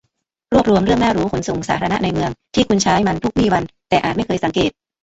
[0.53, 4.71] รวบรวมเรื่องน่ารู้ขนส่งสาธารณะในเมืองที่คุณใช้มันทุกวี่วัน แต่อาจไม่เคยสังเกต